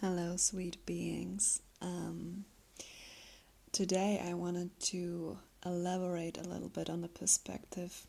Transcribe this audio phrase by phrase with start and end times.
[0.00, 1.60] Hello, sweet beings.
[1.82, 2.46] Um,
[3.70, 8.06] today I wanted to elaborate a little bit on the perspective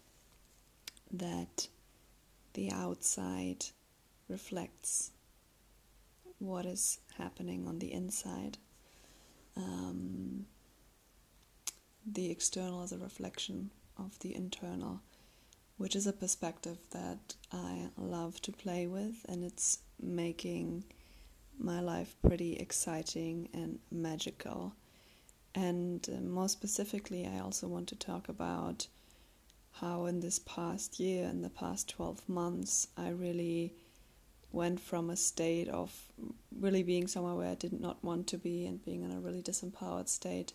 [1.12, 1.68] that
[2.54, 3.66] the outside
[4.30, 5.12] reflects
[6.40, 8.58] what is happening on the inside.
[9.58, 10.46] Um,
[12.10, 15.02] the external is a reflection of the internal,
[15.76, 20.86] which is a perspective that I love to play with, and it's making
[21.64, 24.74] my life pretty exciting and magical.
[25.54, 28.88] And uh, more specifically, I also want to talk about
[29.74, 33.74] how, in this past year, in the past 12 months, I really
[34.52, 35.94] went from a state of
[36.60, 39.42] really being somewhere where I did not want to be and being in a really
[39.42, 40.54] disempowered state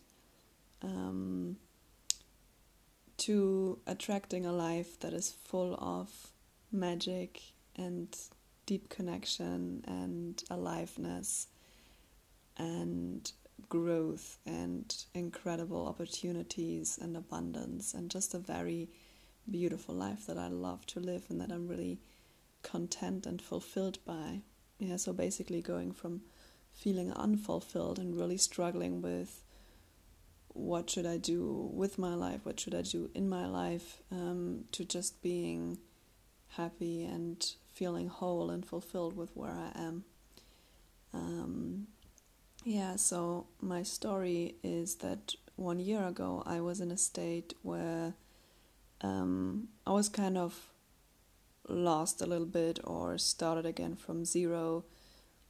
[0.82, 1.56] um,
[3.18, 6.30] to attracting a life that is full of
[6.70, 7.40] magic
[7.74, 8.14] and
[8.66, 11.46] deep connection and aliveness
[12.56, 13.32] and
[13.68, 18.88] growth and incredible opportunities and abundance and just a very
[19.50, 22.00] beautiful life that I love to live and that I'm really
[22.62, 24.42] content and fulfilled by.
[24.78, 26.22] Yeah, so basically going from
[26.72, 29.42] feeling unfulfilled and really struggling with
[30.48, 34.64] what should I do with my life, what should I do in my life, um,
[34.72, 35.78] to just being
[36.48, 40.04] happy and feeling whole and fulfilled with where I am.
[41.12, 41.86] Um,
[42.64, 48.14] yeah, so my story is that one year ago I was in a state where
[49.02, 50.70] um, I was kind of
[51.68, 54.84] lost a little bit or started again from zero.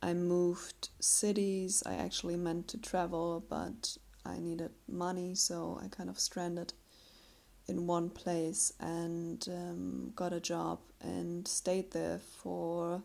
[0.02, 1.82] I moved cities.
[1.86, 6.72] I actually meant to travel, but I needed money, so I kind of stranded
[7.68, 13.02] in one place and um, got a job and stayed there for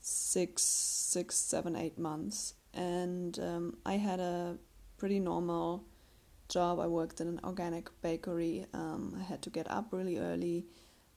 [0.00, 2.54] six, six, seven, eight months.
[2.72, 4.56] And um, I had a
[4.98, 5.84] pretty normal
[6.48, 6.78] job.
[6.78, 8.66] I worked in an organic bakery.
[8.72, 10.66] Um, I had to get up really early.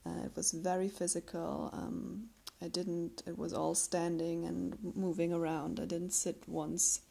[0.06, 1.70] Uh, it was very physical.
[1.74, 2.30] Um,
[2.62, 3.24] I didn't.
[3.28, 5.80] It was all standing and moving around.
[5.80, 7.02] I didn't sit once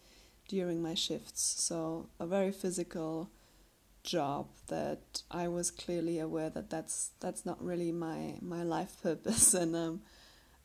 [0.49, 1.43] during my shifts.
[1.43, 3.31] So a very physical
[4.05, 9.55] job that I was clearly aware that that's that's not really my my life purpose.
[9.55, 10.01] And um,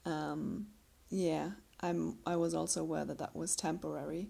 [0.05, 0.67] um,
[1.09, 4.29] yeah I'm I was also aware that that was temporary.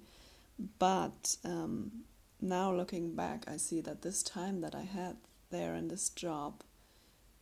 [0.80, 2.04] But um,
[2.42, 5.18] now looking back I see that this time that I had
[5.50, 6.64] there in this job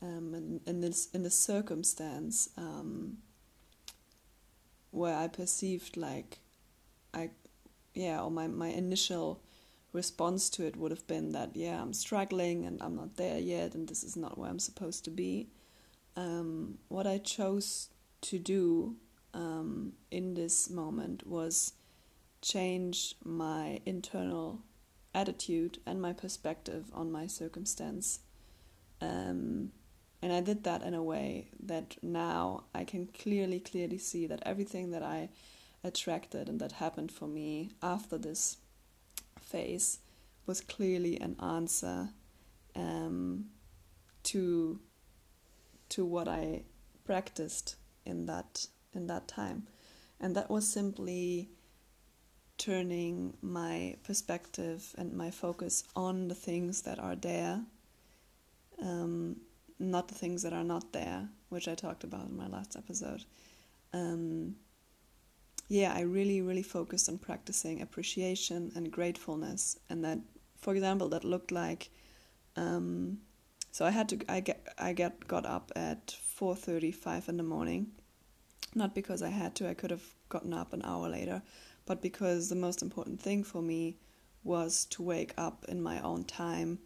[0.01, 3.17] um, and in this in this circumstance um,
[4.91, 6.39] where I perceived like
[7.13, 7.31] I
[7.93, 9.41] yeah or my my initial
[9.95, 13.73] response to it would have been that, yeah, I'm struggling and I'm not there yet
[13.73, 15.47] and this is not where I'm supposed to be.
[16.15, 17.89] Um, what I chose
[18.21, 18.95] to do
[19.33, 21.73] um, in this moment was
[22.41, 24.61] change my internal
[25.13, 28.19] attitude and my perspective on my circumstance.
[29.01, 29.71] Um,
[30.21, 34.43] and I did that in a way that now I can clearly, clearly see that
[34.45, 35.29] everything that I
[35.83, 38.57] attracted and that happened for me after this
[39.45, 39.99] phase
[40.45, 42.09] was clearly an answer
[42.75, 43.45] um,
[44.23, 44.79] to
[45.87, 46.63] to what I
[47.05, 49.67] practiced in that in that time,
[50.19, 51.49] and that was simply
[52.57, 57.61] turning my perspective and my focus on the things that are there,
[58.81, 59.35] um,
[59.77, 63.25] not the things that are not there, which I talked about in my last episode.
[63.93, 64.55] Um,
[65.67, 70.19] yeah, I really, really focused on practicing appreciation and gratefulness, and that,
[70.57, 71.89] for example, that looked like.
[72.55, 73.19] Um,
[73.71, 74.19] so I had to.
[74.29, 74.67] I get.
[74.77, 77.87] I get got up at four thirty-five in the morning,
[78.75, 79.69] not because I had to.
[79.69, 81.41] I could have gotten up an hour later,
[81.85, 83.97] but because the most important thing for me
[84.43, 86.77] was to wake up in my own time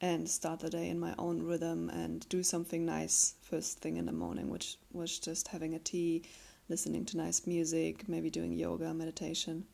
[0.00, 4.06] and start the day in my own rhythm and do something nice first thing in
[4.06, 6.22] the morning, which was just having a tea
[6.68, 9.64] listening to nice music, maybe doing yoga, meditation.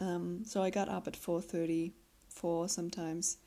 [0.00, 1.92] Um, so I got up at 4:30,
[2.28, 3.38] 4 sometimes,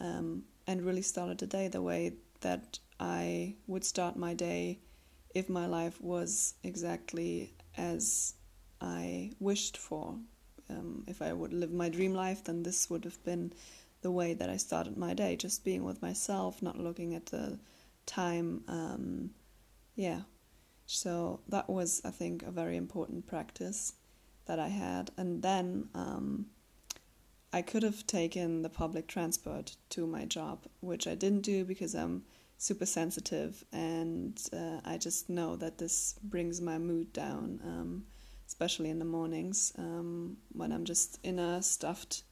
[0.00, 4.78] um, and really started the day the way that I would start my day
[5.34, 8.34] if my life was exactly as
[8.80, 10.18] I wished for.
[10.70, 13.52] Um, if I would live my dream life, then this would have been
[14.02, 17.58] the way that I started my day, just being with myself, not looking at the
[18.06, 18.62] time.
[18.68, 19.30] Um,
[19.96, 20.22] yeah,
[20.90, 23.94] so that was, I think, a very important practice
[24.46, 25.10] that I had.
[25.16, 26.46] And then um,
[27.52, 31.94] I could have taken the public transport to my job, which I didn't do because
[31.94, 32.24] I'm
[32.56, 37.60] super sensitive and uh, I just know that this brings my mood down.
[37.64, 38.04] Um,
[38.48, 42.22] especially in the mornings um, when I'm just in a stuffed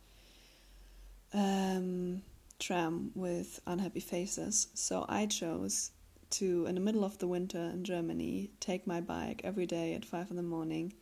[1.34, 2.22] um,
[2.58, 4.68] tram with unhappy faces.
[4.72, 5.90] So I chose
[6.30, 10.04] to, in the middle of the winter in Germany, take my bike every day at
[10.04, 10.92] five in the morning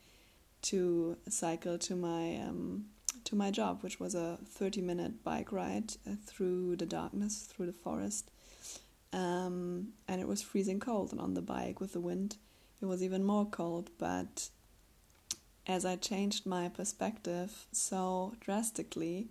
[0.62, 2.86] to cycle to my um,
[3.24, 7.66] to my job, which was a thirty minute bike ride uh, through the darkness, through
[7.66, 8.30] the forest,
[9.12, 11.12] um, and it was freezing cold.
[11.12, 12.36] And on the bike with the wind,
[12.80, 13.90] it was even more cold.
[13.98, 14.48] But
[15.66, 19.28] as I changed my perspective so drastically,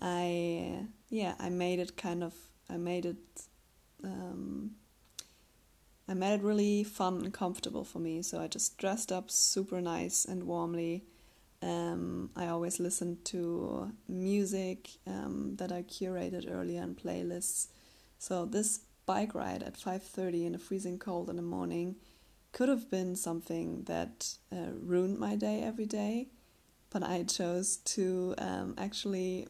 [0.00, 2.34] I yeah I made it kind of
[2.68, 3.48] I made it
[4.04, 4.72] um,
[6.08, 8.22] I made it really fun and comfortable for me.
[8.22, 11.04] So I just dressed up super nice and warmly.
[11.60, 17.68] Um, I always listened to music um, that I curated earlier in playlists.
[18.18, 21.96] So this bike ride at 5:30 in a freezing cold in the morning
[22.52, 26.28] could have been something that uh, ruined my day every day,
[26.90, 29.46] but I chose to um, actually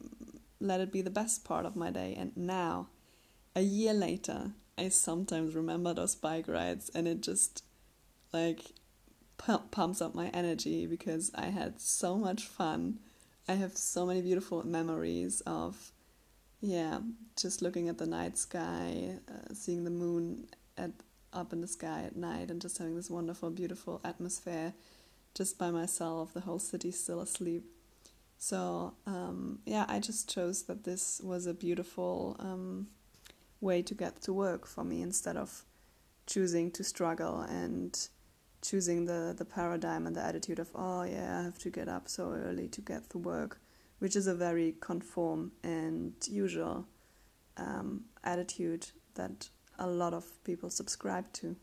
[0.59, 2.15] let it be the best part of my day.
[2.17, 2.89] And now,
[3.55, 7.63] a year later, I sometimes remember those bike rides and it just
[8.31, 8.61] like
[9.37, 12.99] pumps up my energy because I had so much fun.
[13.47, 15.91] I have so many beautiful memories of,
[16.61, 16.99] yeah,
[17.35, 20.47] just looking at the night sky, uh, seeing the moon
[20.77, 20.91] at
[21.31, 24.73] up in the sky at night, and just having this wonderful, beautiful atmosphere
[25.35, 26.33] just by myself.
[26.33, 27.65] The whole city still asleep.
[28.37, 32.87] So um, yeah, I just chose that this was a beautiful um,
[33.61, 35.65] way to get to work for me instead of
[36.25, 38.09] choosing to struggle and
[38.61, 42.07] choosing the, the paradigm and the attitude of oh yeah I have to get up
[42.07, 43.59] so early to get to work,
[43.99, 46.85] which is a very conform and usual
[47.57, 51.55] um, attitude that a lot of people subscribe to.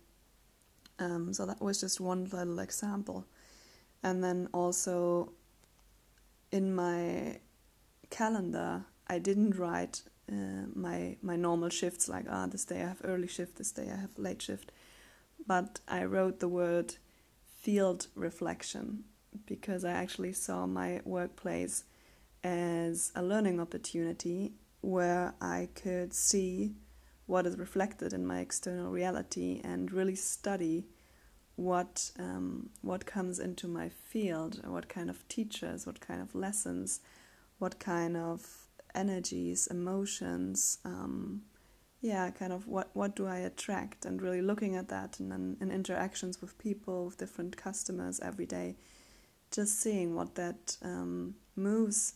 [0.99, 3.27] Um, so that was just one little example,
[4.03, 5.33] and then also
[6.51, 7.39] in my
[8.09, 13.01] calendar, I didn't write uh, my my normal shifts like ah this day I have
[13.05, 14.73] early shift, this day I have late shift,
[15.47, 16.97] but I wrote the word
[17.47, 19.05] field reflection
[19.47, 21.85] because I actually saw my workplace
[22.43, 26.75] as a learning opportunity where I could see
[27.27, 30.87] what is reflected in my external reality and really study
[31.57, 37.01] what um, what comes into my field, what kind of teachers, what kind of lessons,
[37.59, 38.66] what kind of
[38.97, 41.43] energies, emotions, um,
[42.01, 45.57] yeah, kind of what what do I attract, and really looking at that and then
[45.61, 48.77] in interactions with people, with different customers every day,
[49.51, 52.15] just seeing what that um, moves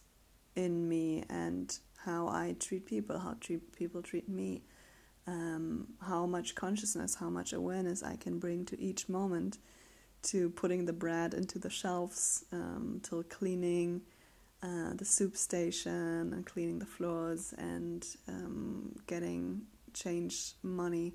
[0.56, 4.62] in me and how I treat people, how treat people treat me
[5.26, 9.58] um, how much consciousness, how much awareness I can bring to each moment,
[10.22, 14.02] to putting the bread into the shelves, um, till cleaning
[14.62, 19.62] uh, the soup station and cleaning the floors and um, getting
[19.94, 21.14] change money.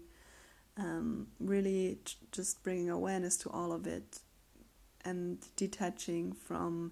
[0.78, 2.00] Um, really,
[2.32, 4.20] just bringing awareness to all of it
[5.06, 6.92] and detaching from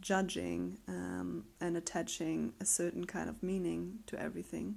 [0.00, 4.76] judging um, and attaching a certain kind of meaning to everything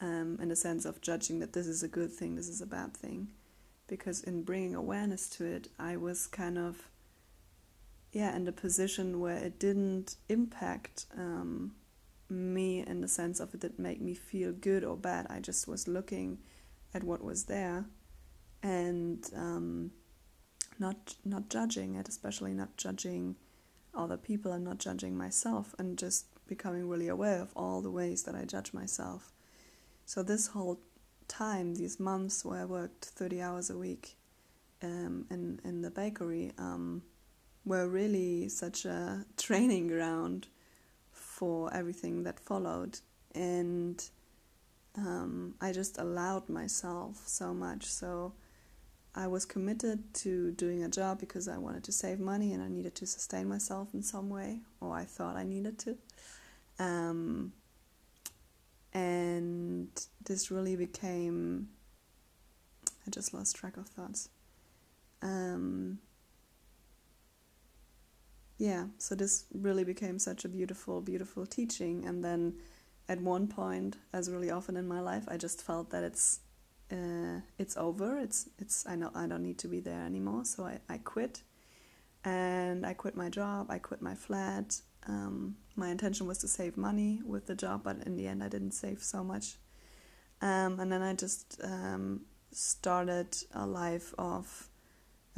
[0.00, 2.66] um, in the sense of judging that this is a good thing, this is a
[2.66, 3.28] bad thing.
[3.86, 6.88] Because in bringing awareness to it, I was kind of,
[8.12, 11.72] yeah, in the position where it didn't impact um,
[12.28, 15.26] me in the sense of it didn't make me feel good or bad.
[15.30, 16.38] I just was looking
[16.92, 17.84] at what was there
[18.62, 19.92] and um,
[20.78, 23.36] not not judging it, especially not judging
[23.94, 28.24] other people and not judging myself, and just becoming really aware of all the ways
[28.24, 29.32] that I judge myself
[30.10, 30.80] so this whole
[31.28, 34.16] time, these months where I worked 30 hours a week
[34.82, 37.02] um, in, in the bakery, um,
[37.64, 40.48] were really such a training ground
[41.12, 42.98] for everything that followed.
[43.34, 44.02] And
[44.96, 47.84] um, I just allowed myself so much.
[47.84, 48.32] So
[49.14, 52.68] I was committed to doing a job because I wanted to save money and I
[52.68, 55.96] needed to sustain myself in some way, or I thought I needed to.
[56.78, 57.52] Um,
[58.92, 59.88] and
[60.24, 61.68] this really became
[63.06, 64.28] I just lost track of thoughts.
[65.22, 65.98] Um,
[68.60, 72.04] yeah, so this really became such a beautiful, beautiful teaching.
[72.04, 72.56] And then
[73.08, 76.40] at one point, as really often in my life, I just felt that it's
[76.92, 78.18] uh, it's over.
[78.18, 80.44] It's it's I know I don't need to be there anymore.
[80.44, 81.42] So I, I quit,
[82.22, 83.70] and I quit my job.
[83.70, 84.78] I quit my flat.
[85.06, 88.48] Um, my intention was to save money with the job, but in the end, I
[88.48, 89.56] didn't save so much.
[90.42, 94.69] Um, and then I just um, started a life of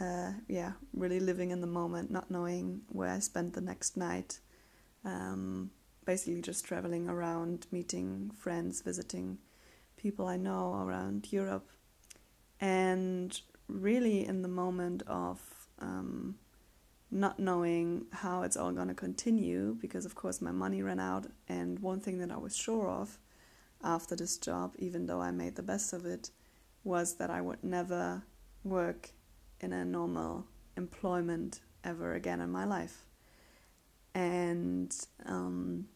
[0.03, 4.41] uh, yeah, really living in the moment, not knowing where I spent the next night.
[5.05, 5.71] Um,
[6.05, 9.39] basically, just traveling around, meeting friends, visiting
[9.97, 11.69] people I know around Europe,
[12.61, 15.41] and really in the moment of
[15.79, 16.37] um,
[17.11, 21.27] not knowing how it's all going to continue because, of course, my money ran out.
[21.49, 23.19] And one thing that I was sure of
[23.85, 26.31] after this job, even though I made the best of it,
[26.83, 28.25] was that I would never
[28.65, 29.11] work
[29.63, 33.05] in a normal employment ever again in my life.
[34.15, 35.87] And um,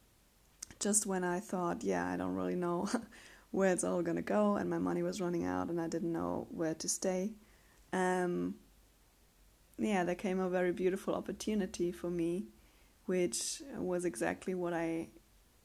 [0.80, 2.88] just when I thought, yeah, I don't really know
[3.50, 6.46] where it's all gonna go, and my money was running out, and I didn't know
[6.50, 7.32] where to stay,
[7.92, 8.54] um,
[9.78, 12.46] yeah, there came a very beautiful opportunity for me,
[13.04, 15.08] which was exactly what I,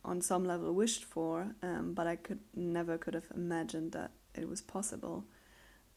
[0.04, 4.48] on some level, wished for, um, but I could never could have imagined that it
[4.48, 5.26] was possible.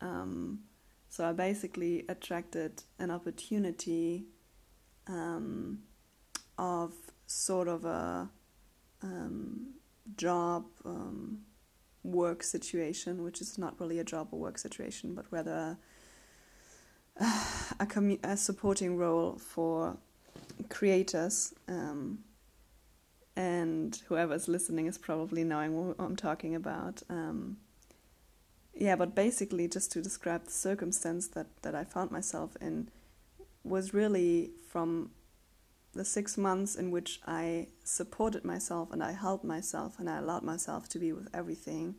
[0.00, 0.60] Um,
[1.14, 4.24] so I basically attracted an opportunity
[5.06, 5.78] um,
[6.58, 6.92] of
[7.28, 8.28] sort of a
[9.00, 9.74] um,
[10.16, 11.42] job um,
[12.02, 15.78] work situation, which is not really a job or work situation, but rather
[17.20, 19.96] a, commu- a supporting role for
[20.68, 21.54] creators.
[21.68, 22.24] Um,
[23.36, 27.04] and whoever's listening is probably knowing what I'm talking about.
[28.76, 32.88] Yeah, but basically, just to describe the circumstance that, that I found myself in,
[33.62, 35.10] was really from
[35.94, 40.42] the six months in which I supported myself and I helped myself and I allowed
[40.42, 41.94] myself to be with everything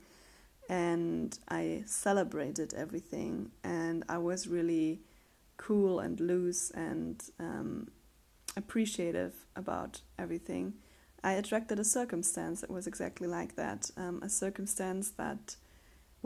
[0.68, 5.00] and I celebrated everything and I was really
[5.56, 7.88] cool and loose and um,
[8.56, 10.74] appreciative about everything.
[11.24, 15.56] I attracted a circumstance that was exactly like that um, a circumstance that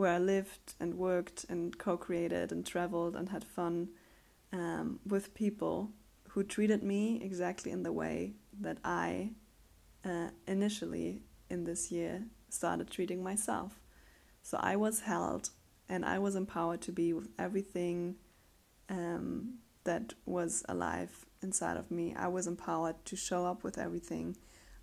[0.01, 3.89] where I lived and worked and co created and traveled and had fun
[4.51, 5.91] um, with people
[6.29, 9.33] who treated me exactly in the way that I
[10.03, 13.79] uh, initially in this year started treating myself.
[14.41, 15.51] So I was held
[15.87, 18.15] and I was empowered to be with everything
[18.89, 22.15] um, that was alive inside of me.
[22.17, 24.35] I was empowered to show up with everything.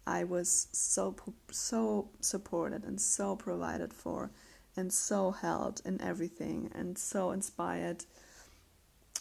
[0.07, 1.17] I was so
[1.51, 4.31] so supported and so provided for
[4.78, 8.04] and so held in everything and so inspired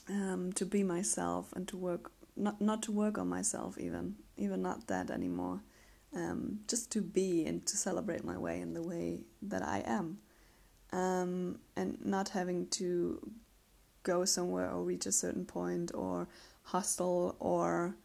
[0.09, 4.61] um, to be myself and to work not not to work on myself even even
[4.61, 5.61] not that anymore
[6.15, 10.19] um, just to be and to celebrate my way in the way that I am.
[10.93, 13.19] Um, and not having to
[14.03, 16.27] go somewhere or reach a certain point or
[16.63, 17.95] hustle or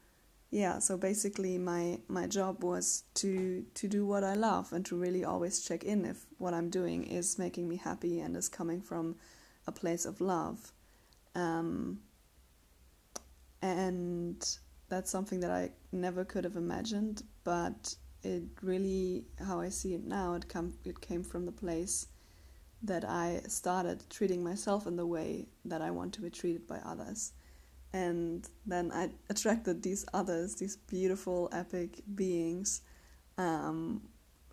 [0.52, 4.94] yeah so basically my my job was to to do what i love and to
[4.94, 8.80] really always check in if what i'm doing is making me happy and is coming
[8.80, 9.16] from
[9.66, 10.73] a place of love.
[11.35, 12.00] Um,
[13.62, 19.94] and that's something that i never could have imagined but it really how i see
[19.94, 22.09] it now it come it came from the place
[22.82, 26.78] that i started treating myself in the way that i want to be treated by
[26.85, 27.32] others
[27.93, 32.81] and then I attracted these others, these beautiful, epic beings,
[33.37, 34.03] um,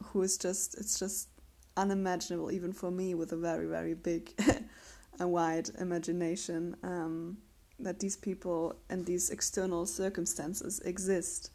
[0.04, 1.30] who is just it's just
[1.78, 4.34] unimaginable even for me with a very very big
[5.20, 7.38] and wide imagination um,
[7.80, 11.52] that these people and these external circumstances exist.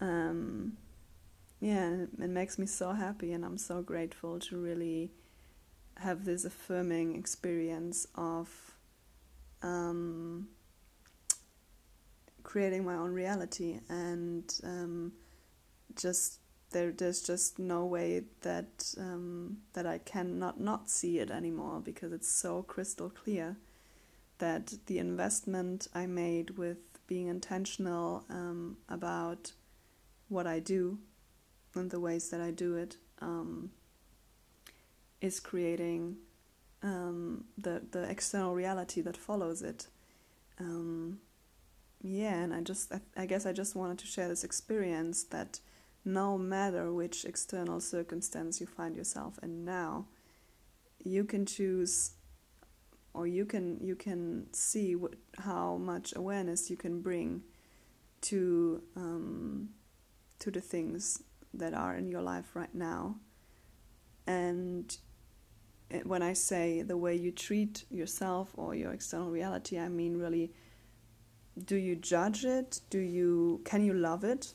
[0.00, 0.76] Um,
[1.60, 5.12] yeah, it, makes me so happy, and I'm so grateful to really
[5.98, 8.48] have this affirming experience of.
[9.62, 10.48] Um,
[12.52, 15.10] creating my own reality and um,
[15.96, 16.38] just
[16.70, 22.12] there there's just no way that um, that I cannot not see it anymore because
[22.12, 23.56] it's so crystal clear
[24.36, 29.52] that the investment I made with being intentional um, about
[30.28, 30.98] what I do
[31.74, 33.70] and the ways that I do it um,
[35.22, 36.16] is creating
[36.82, 39.86] um, the the external reality that follows it.
[40.60, 41.20] Um,
[42.02, 45.60] yeah, and I just, I, I guess I just wanted to share this experience that
[46.04, 50.06] no matter which external circumstance you find yourself in now,
[51.04, 52.12] you can choose
[53.14, 57.42] or you can you can see what, how much awareness you can bring
[58.22, 59.68] to um,
[60.38, 61.22] to the things
[61.54, 63.16] that are in your life right now.
[64.26, 64.96] And
[66.04, 70.52] when I say the way you treat yourself or your external reality, I mean really
[71.64, 72.80] do you judge it?
[72.90, 74.54] Do you can you love it?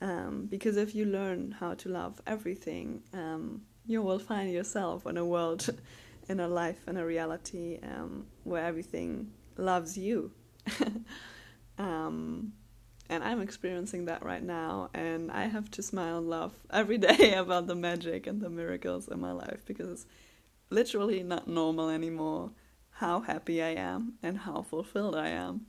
[0.00, 5.16] Um, because if you learn how to love everything, um, you will find yourself in
[5.16, 5.68] a world,
[6.28, 10.32] in a life, in a reality um, where everything loves you.
[11.78, 12.52] um,
[13.08, 17.34] and I'm experiencing that right now, and I have to smile and laugh every day
[17.34, 20.06] about the magic and the miracles in my life because it's
[20.70, 22.50] literally not normal anymore
[22.92, 25.66] how happy I am and how fulfilled I am.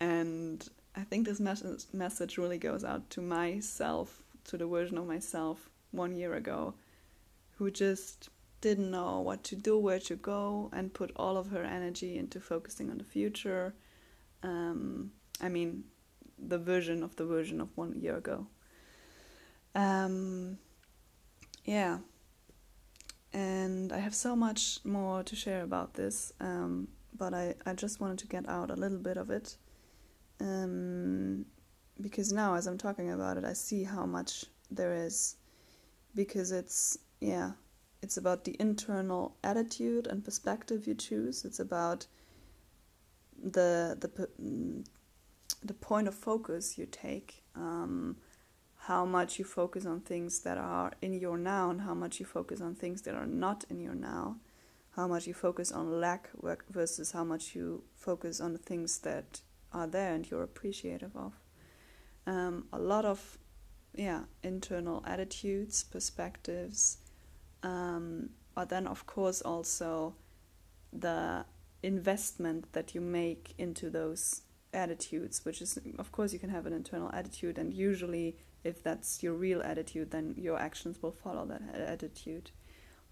[0.00, 5.06] And I think this mes- message really goes out to myself, to the version of
[5.06, 6.74] myself one year ago,
[7.56, 11.62] who just didn't know what to do, where to go, and put all of her
[11.62, 13.74] energy into focusing on the future.
[14.42, 15.84] Um, I mean,
[16.38, 18.46] the version of the version of one year ago.
[19.74, 20.58] Um,
[21.64, 21.98] yeah.
[23.32, 28.00] And I have so much more to share about this, um, but I, I just
[28.00, 29.56] wanted to get out a little bit of it.
[30.40, 31.46] Um,
[32.00, 35.36] because now, as I'm talking about it, I see how much there is.
[36.14, 37.52] Because it's, yeah,
[38.02, 41.44] it's about the internal attitude and perspective you choose.
[41.44, 42.06] It's about
[43.42, 44.84] the the
[45.62, 48.16] the point of focus you take, um,
[48.76, 52.26] how much you focus on things that are in your now, and how much you
[52.26, 54.36] focus on things that are not in your now,
[54.90, 56.30] how much you focus on lack
[56.70, 59.40] versus how much you focus on the things that
[59.76, 61.32] are there and you're appreciative of.
[62.26, 63.38] Um, a lot of
[63.94, 66.98] yeah internal attitudes, perspectives,
[67.62, 70.14] um, but then of course also
[70.92, 71.44] the
[71.82, 74.42] investment that you make into those
[74.72, 79.22] attitudes, which is, of course, you can have an internal attitude, and usually, if that's
[79.22, 82.50] your real attitude, then your actions will follow that attitude.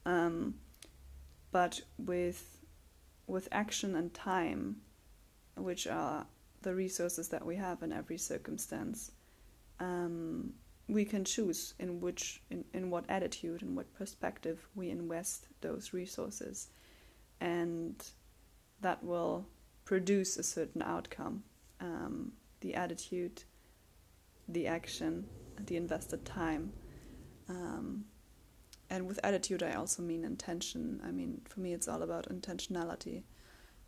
[0.04, 0.56] Um,
[1.50, 2.58] but with
[3.26, 4.76] with action and time,
[5.56, 6.26] which are
[6.64, 9.12] the resources that we have in every circumstance,
[9.80, 10.52] um,
[10.88, 15.92] we can choose in which in, in what attitude and what perspective we invest those
[15.92, 16.68] resources
[17.40, 18.08] and
[18.80, 19.46] that will
[19.84, 21.42] produce a certain outcome
[21.80, 23.44] um, the attitude,
[24.48, 25.26] the action,
[25.66, 26.72] the invested time.
[27.48, 28.06] Um,
[28.88, 31.00] and with attitude, I also mean intention.
[31.04, 33.24] I mean, for me, it's all about intentionality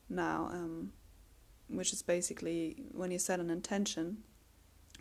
[0.08, 0.92] now, um,
[1.68, 4.18] which is basically when you set an intention,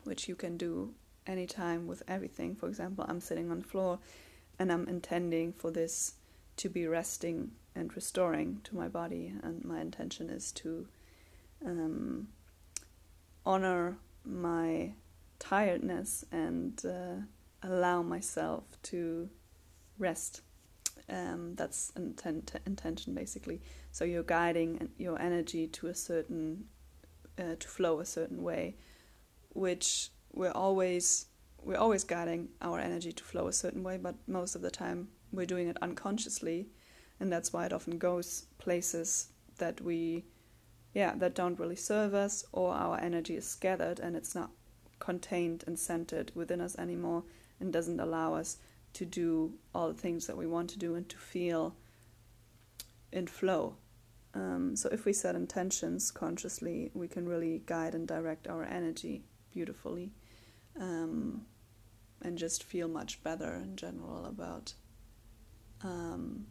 [0.04, 0.94] which you can do
[1.28, 2.56] anytime with everything.
[2.56, 4.00] For example, I'm sitting on the floor
[4.60, 6.14] and I'm intending for this
[6.58, 10.88] to be resting and restoring to my body, and my intention is to
[11.66, 12.30] um,
[13.46, 14.94] honor my
[15.40, 19.30] tiredness and uh, allow myself to
[20.00, 20.42] rest.
[21.08, 23.62] Um, that's intent, intention basically.
[23.92, 26.66] So you're guiding your energy to a certain,
[27.38, 28.76] uh, to flow a certain way,
[29.50, 31.28] which we're always
[31.64, 35.08] we're always guiding our energy to flow a certain way, but most of the time
[35.32, 36.68] we're doing it unconsciously,
[37.20, 40.26] and that's why it often goes places that we
[40.94, 44.50] yeah, that don't really serve us, or our energy is scattered and it's not
[45.00, 47.24] contained and centered within us anymore
[47.60, 48.58] and doesn't allow us
[48.96, 51.76] to do all the things that we want to do and to feel
[53.12, 53.76] in flow.
[54.34, 59.24] Um, so, if we set intentions consciously, we can really guide and direct our energy
[59.54, 60.12] beautifully
[60.80, 61.46] um,
[62.22, 64.74] and just feel much better in general about,
[65.84, 66.48] um,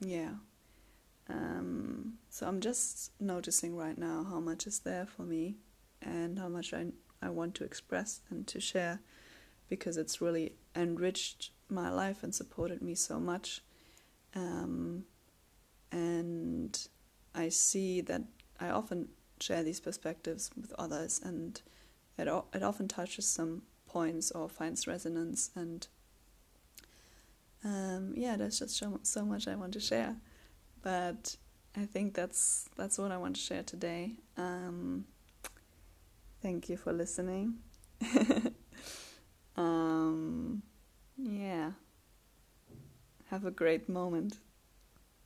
[0.00, 0.30] yeah,
[1.28, 5.56] um, so I'm just noticing right now how much is there for me
[6.00, 6.86] and how much I,
[7.20, 9.00] I want to express and to share
[9.74, 13.62] because it's really enriched my life and supported me so much.
[14.34, 15.04] Um,
[15.90, 16.78] and
[17.34, 18.22] I see that
[18.60, 19.08] I often
[19.40, 21.60] share these perspectives with others, and
[22.18, 25.50] it, it often touches some points or finds resonance.
[25.54, 25.86] And
[27.64, 30.16] um, yeah, there's just so, so much I want to share
[30.82, 31.36] but
[31.76, 34.12] I think that's that's what I want to share today.
[34.36, 35.06] Um,
[36.42, 37.54] thank you for listening.
[39.56, 40.62] um,
[41.16, 41.72] yeah.
[43.30, 44.38] Have a great moment.